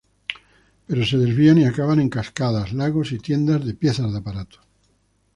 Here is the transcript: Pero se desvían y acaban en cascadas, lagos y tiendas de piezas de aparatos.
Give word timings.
Pero 0.87 1.05
se 1.05 1.19
desvían 1.19 1.59
y 1.59 1.65
acaban 1.65 1.99
en 1.99 2.09
cascadas, 2.09 2.73
lagos 2.73 3.11
y 3.11 3.19
tiendas 3.19 3.63
de 3.63 3.75
piezas 3.75 4.11
de 4.11 4.17
aparatos. 4.17 4.59